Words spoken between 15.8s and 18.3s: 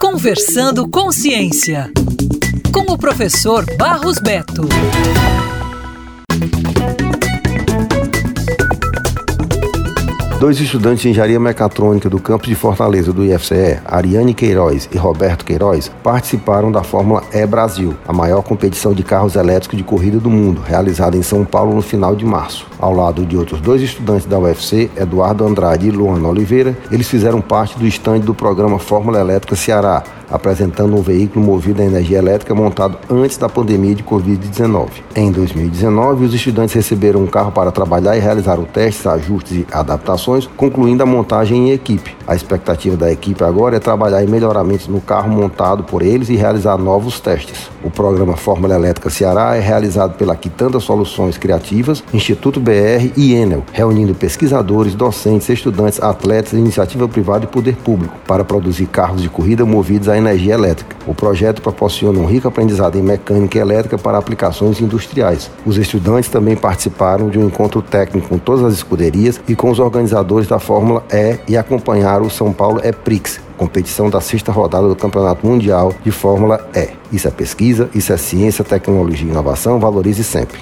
participaram da Fórmula E Brasil, a